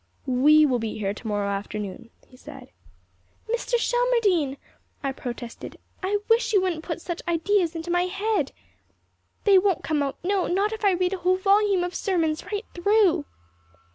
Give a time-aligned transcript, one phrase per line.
[0.25, 2.71] "We will be here tomorrow afternoon," he said.
[3.47, 3.77] "Mr.
[3.77, 4.57] Shelmardine!"
[5.03, 5.77] I protested.
[6.01, 8.51] "I wish you wouldn't put such ideas into my head.
[9.43, 12.65] They won't come out no, not if I read a whole volume of sermons right
[12.73, 13.25] through."